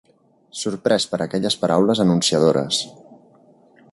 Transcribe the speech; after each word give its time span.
Sorprès 0.61 1.05
per 1.11 1.19
aquelles 1.25 1.59
paraules 1.65 2.03
anunciadores 2.07 2.83